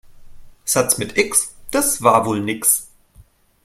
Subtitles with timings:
[0.65, 2.89] Satz mit X, das war wohl nix.